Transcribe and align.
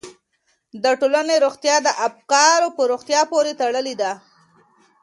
د 0.83 0.85
ټولنې 0.99 1.35
روغتیا 1.45 1.75
د 1.83 1.89
افکارو 2.07 2.67
په 2.77 2.81
روغتیا 2.91 3.21
پورې 3.31 3.51
تړلې 3.61 3.95
ده. 4.01 4.11